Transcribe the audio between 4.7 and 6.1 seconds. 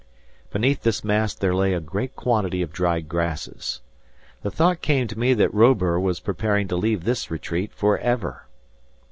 came to me that Robur